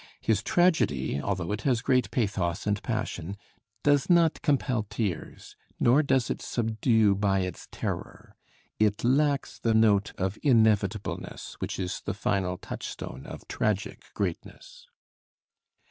His 0.19 0.41
tragedy, 0.41 1.21
although 1.21 1.51
it 1.51 1.61
has 1.61 1.83
great 1.83 2.09
pathos 2.09 2.65
and 2.65 2.81
passion, 2.81 3.37
does 3.83 4.09
not 4.09 4.41
compel 4.41 4.81
tears, 4.89 5.55
nor 5.79 6.01
does 6.01 6.31
it 6.31 6.41
subdue 6.41 7.13
by 7.13 7.41
its 7.41 7.67
terror. 7.71 8.35
It 8.79 9.03
lacks 9.03 9.59
the 9.59 9.75
note 9.75 10.13
of 10.17 10.39
inevitableness 10.41 11.55
which 11.59 11.77
is 11.77 12.01
the 12.03 12.15
final 12.15 12.57
touchstone 12.57 13.27
of 13.27 13.47
tragic 13.47 14.05
greatness. 14.15 14.87